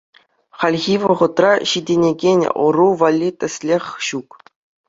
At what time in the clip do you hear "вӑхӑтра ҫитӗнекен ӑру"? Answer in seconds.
1.03-2.89